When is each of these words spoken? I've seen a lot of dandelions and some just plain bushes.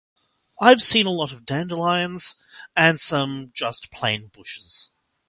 I've 0.59 0.81
seen 0.81 1.05
a 1.05 1.11
lot 1.11 1.31
of 1.31 1.45
dandelions 1.45 2.33
and 2.75 2.99
some 2.99 3.51
just 3.53 3.91
plain 3.91 4.29
bushes. 4.29 4.89